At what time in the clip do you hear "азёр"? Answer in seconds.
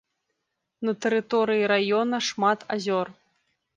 2.77-3.07